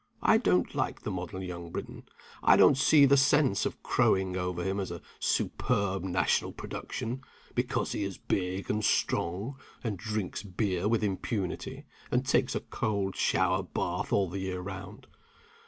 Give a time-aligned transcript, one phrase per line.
[0.23, 2.05] I don't like the model young Briton.
[2.41, 7.21] I don't see the sense of crowing over him as a superb national production,
[7.53, 13.15] because he is big and strong, and drinks beer with impunity, and takes a cold
[13.15, 15.05] shower bath all the year round.